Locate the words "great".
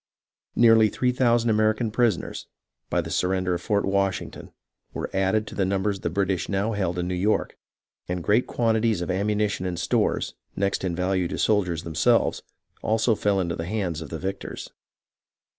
8.23-8.47